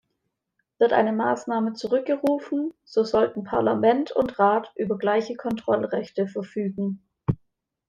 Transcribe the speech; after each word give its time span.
Wird 0.79 0.93
eine 0.93 1.13
Maßnahme 1.13 1.73
zurückgerufen, 1.73 2.73
so 2.83 3.03
sollten 3.03 3.43
Parlament 3.43 4.09
und 4.11 4.39
Rat 4.39 4.71
über 4.75 4.97
gleiche 4.97 5.35
Kontrollrechte 5.35 6.25
verfügen. 6.27 7.07